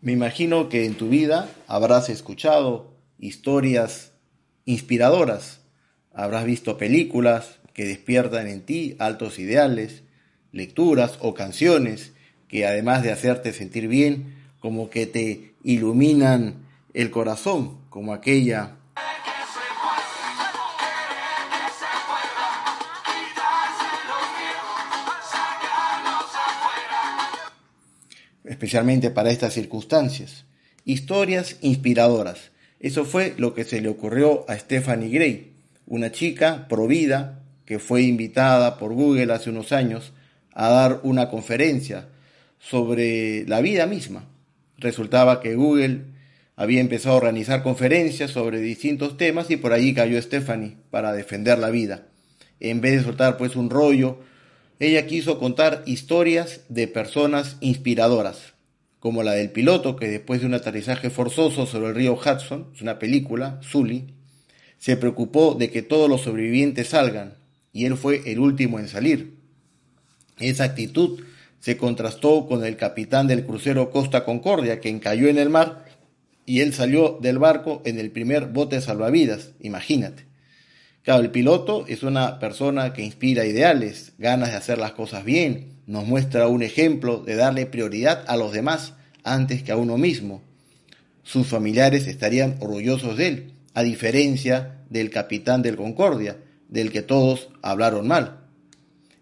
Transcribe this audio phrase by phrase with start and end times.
[0.00, 4.12] Me imagino que en tu vida habrás escuchado historias
[4.64, 5.60] inspiradoras,
[6.14, 10.04] habrás visto películas que despiertan en ti altos ideales,
[10.52, 12.12] lecturas o canciones
[12.46, 18.76] que además de hacerte sentir bien, como que te iluminan el corazón, como aquella
[28.58, 30.44] especialmente para estas circunstancias.
[30.84, 32.50] Historias inspiradoras.
[32.80, 35.52] Eso fue lo que se le ocurrió a Stephanie Gray,
[35.86, 40.12] una chica provida que fue invitada por Google hace unos años
[40.52, 42.08] a dar una conferencia
[42.58, 44.24] sobre la vida misma.
[44.76, 46.06] Resultaba que Google
[46.56, 51.60] había empezado a organizar conferencias sobre distintos temas y por allí cayó Stephanie para defender
[51.60, 52.08] la vida.
[52.58, 54.18] En vez de soltar pues un rollo
[54.80, 58.54] ella quiso contar historias de personas inspiradoras,
[59.00, 62.82] como la del piloto que después de un aterrizaje forzoso sobre el río Hudson, es
[62.82, 64.14] una película, Sully,
[64.78, 67.34] se preocupó de que todos los sobrevivientes salgan,
[67.72, 69.34] y él fue el último en salir.
[70.38, 71.20] Esa actitud
[71.58, 75.86] se contrastó con el capitán del crucero Costa Concordia, que encalló en el mar,
[76.46, 80.27] y él salió del barco en el primer bote salvavidas, imagínate.
[81.16, 86.06] El piloto es una persona que inspira ideales, ganas de hacer las cosas bien, nos
[86.06, 88.92] muestra un ejemplo de darle prioridad a los demás
[89.24, 90.42] antes que a uno mismo.
[91.22, 96.36] Sus familiares estarían orgullosos de él, a diferencia del capitán del Concordia,
[96.68, 98.40] del que todos hablaron mal.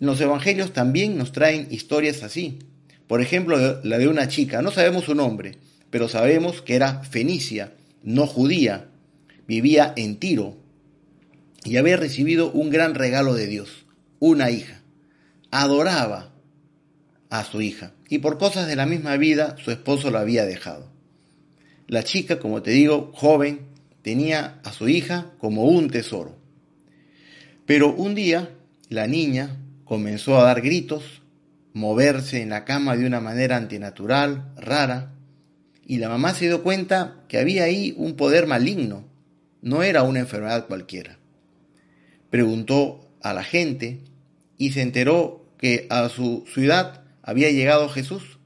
[0.00, 2.58] Los evangelios también nos traen historias así.
[3.06, 5.56] Por ejemplo, la de una chica, no sabemos su nombre,
[5.88, 8.88] pero sabemos que era fenicia, no judía,
[9.46, 10.59] vivía en Tiro,
[11.64, 13.86] y había recibido un gran regalo de Dios,
[14.18, 14.80] una hija.
[15.50, 16.32] Adoraba
[17.28, 20.90] a su hija y por cosas de la misma vida su esposo la había dejado.
[21.86, 23.66] La chica, como te digo, joven,
[24.02, 26.36] tenía a su hija como un tesoro.
[27.66, 28.50] Pero un día
[28.88, 31.22] la niña comenzó a dar gritos,
[31.72, 35.12] moverse en la cama de una manera antinatural, rara,
[35.84, 39.04] y la mamá se dio cuenta que había ahí un poder maligno,
[39.62, 41.19] no era una enfermedad cualquiera
[42.30, 44.00] preguntó a la gente
[44.56, 48.38] y se enteró que a su ciudad había llegado Jesús.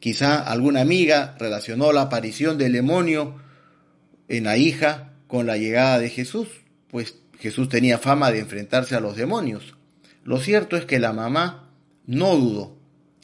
[0.00, 3.36] Quizá alguna amiga relacionó la aparición del demonio
[4.28, 6.48] en la hija con la llegada de Jesús,
[6.90, 9.74] pues Jesús tenía fama de enfrentarse a los demonios.
[10.24, 11.70] Lo cierto es que la mamá
[12.06, 12.76] no dudó,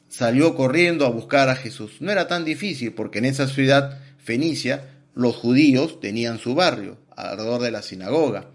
[0.08, 1.96] salió corriendo a buscar a Jesús.
[2.00, 4.84] No era tan difícil porque en esa ciudad fenicia
[5.14, 8.50] los judíos tenían su barrio alrededor de la sinagoga.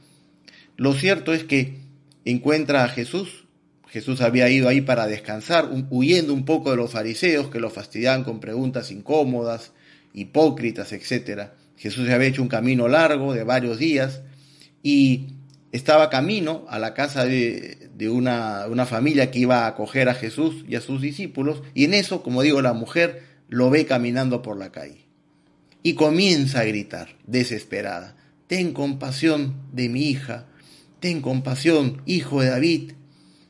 [0.78, 1.78] Lo cierto es que
[2.26, 3.46] encuentra a Jesús.
[3.88, 8.24] Jesús había ido ahí para descansar, huyendo un poco de los fariseos que lo fastidiaban
[8.24, 9.72] con preguntas incómodas,
[10.14, 11.50] hipócritas, etc.
[11.78, 14.22] Jesús había hecho un camino largo de varios días
[14.82, 15.28] y
[15.72, 20.66] estaba camino a la casa de, una, una, familia que iba a acoger a Jesús
[20.68, 24.58] y a sus discípulos, y en eso, como digo, la mujer lo ve caminando por
[24.58, 25.06] la calle.
[25.82, 28.16] Y comienza a gritar, desesperada,
[28.48, 30.46] Ten compasión de mi hija,
[31.04, 32.94] Ten compasión, hijo de David.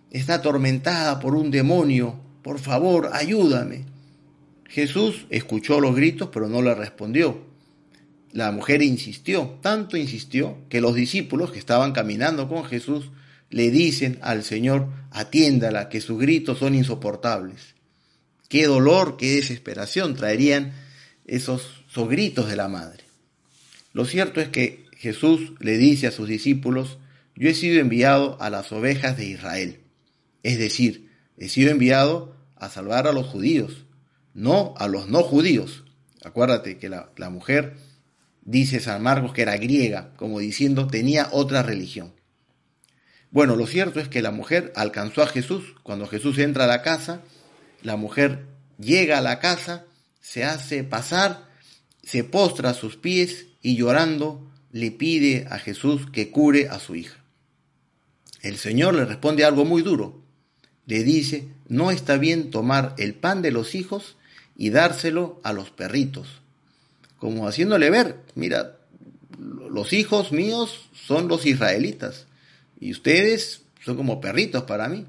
[0.10, 2.20] Está atormentada por un demonio.
[2.42, 3.86] Por favor, ayúdame.
[4.68, 7.46] Jesús escuchó los gritos, pero no le respondió.
[8.32, 13.12] La mujer insistió, tanto insistió, que los discípulos que estaban caminando con Jesús
[13.52, 17.76] le dicen al Señor, atiéndala, que sus gritos son insoportables.
[18.50, 20.74] Qué dolor, qué desesperación traerían
[21.28, 23.04] esos, esos gritos de la madre.
[23.94, 26.98] Lo cierto es que Jesús le dice a sus discípulos,
[27.36, 29.82] yo he sido enviado a las ovejas de Israel.
[30.44, 33.86] Es decir, he sido enviado a salvar a los judíos,
[34.34, 35.84] no a los no judíos.
[36.24, 37.76] Acuérdate que la, mujer,
[38.44, 42.14] dice San Marcos, que era griega, como diciendo tenía otra religión.
[43.32, 45.74] Bueno, lo cierto es que la mujer alcanzó a Jesús.
[45.82, 47.22] Cuando Jesús entra a la casa,
[47.82, 48.46] la mujer
[48.78, 49.86] llega a la casa,
[50.22, 51.50] se hace pasar,
[52.04, 56.96] se postra a sus pies y llorando le pide a Jesús que cure a su
[56.96, 57.23] hija.
[58.44, 60.22] El Señor le responde algo muy duro.
[60.86, 64.18] Le dice, no está bien tomar el pan de los hijos
[64.56, 66.28] y dárselo a los perritos.
[67.18, 68.78] Como haciéndole ver, mira,
[69.40, 72.28] los hijos míos son los israelitas
[72.80, 75.06] y ustedes son como perritos para mí.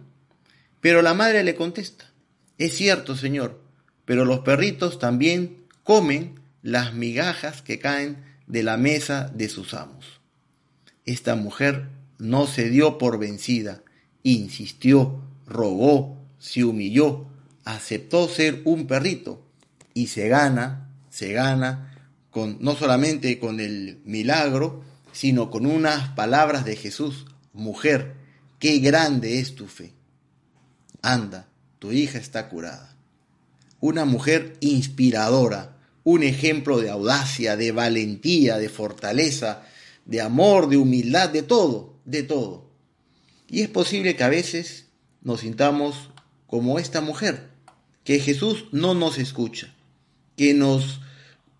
[0.80, 2.10] Pero la madre le contesta,
[2.56, 3.60] es cierto, Señor,
[4.04, 10.20] pero los perritos también comen las migajas que caen de la mesa de sus amos.
[11.04, 11.88] Esta mujer
[12.18, 13.82] no se dio por vencida,
[14.22, 17.26] insistió, rogó, se humilló,
[17.64, 19.44] aceptó ser un perrito,
[19.94, 21.90] y se gana, se gana
[22.30, 24.82] con no solamente con el milagro,
[25.12, 28.16] sino con unas palabras de Jesús, mujer,
[28.58, 29.92] qué grande es tu fe.
[31.00, 32.96] Anda, tu hija está curada.
[33.78, 39.62] Una mujer inspiradora, un ejemplo de audacia, de valentía, de fortaleza,
[40.04, 42.70] de amor, de humildad, de todo, de todo.
[43.48, 44.86] Y es posible que a veces
[45.22, 46.10] nos sintamos
[46.46, 47.50] como esta mujer,
[48.04, 49.74] que Jesús no nos escucha,
[50.36, 51.00] que nos,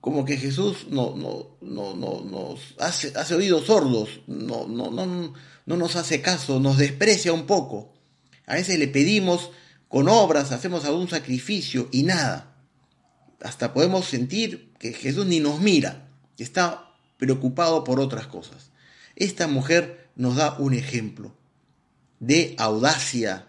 [0.01, 5.35] como que Jesús no, no, no, no nos hace, hace oídos sordos, no, no, no,
[5.67, 7.93] no nos hace caso, nos desprecia un poco.
[8.47, 9.51] A veces le pedimos
[9.89, 12.57] con obras, hacemos algún sacrificio y nada.
[13.41, 18.71] Hasta podemos sentir que Jesús ni nos mira, que está preocupado por otras cosas.
[19.17, 21.35] Esta mujer nos da un ejemplo
[22.21, 23.49] de audacia,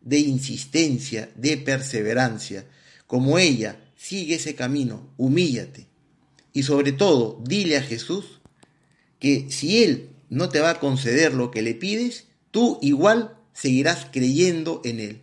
[0.00, 2.66] de insistencia, de perseverancia.
[3.06, 5.86] Como ella, sigue ese camino, humíllate.
[6.52, 8.40] Y sobre todo, dile a Jesús
[9.18, 14.06] que si Él no te va a conceder lo que le pides, tú igual seguirás
[14.10, 15.20] creyendo en Él.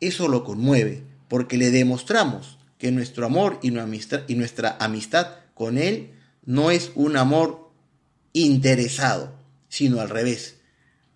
[0.00, 6.12] Eso lo conmueve, porque le demostramos que nuestro amor y nuestra amistad con Él
[6.44, 7.70] no es un amor
[8.32, 9.37] interesado,
[9.68, 10.56] sino al revés,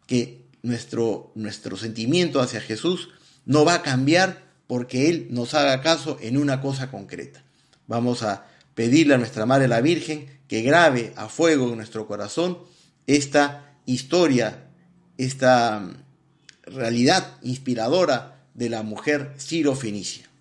[0.07, 3.09] que nuestro, nuestro sentimiento hacia Jesús
[3.45, 7.45] no va a cambiar porque Él nos haga caso en una cosa concreta.
[7.87, 12.59] Vamos a pedirle a nuestra Madre la Virgen que grabe a fuego en nuestro corazón
[13.07, 14.69] esta historia,
[15.19, 15.91] esta
[16.63, 20.32] realidad inspiradora de la mujer Ciro Fenicia.